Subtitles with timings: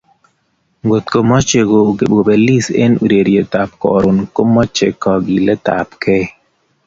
[0.83, 1.65] Ngotkomachei
[2.09, 6.25] kobelis eng urereitab ab Karon komochei kogiletabnkei